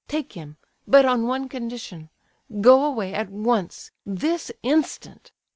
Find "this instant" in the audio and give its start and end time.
4.03-5.31